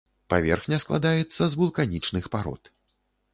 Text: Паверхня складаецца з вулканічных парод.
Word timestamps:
Паверхня 0.33 0.79
складаецца 0.83 1.43
з 1.51 1.59
вулканічных 1.61 2.31
парод. 2.37 2.73